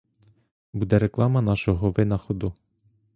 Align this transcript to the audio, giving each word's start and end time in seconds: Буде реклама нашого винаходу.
Буде 0.73 0.99
реклама 0.99 1.41
нашого 1.41 1.91
винаходу. 1.91 2.53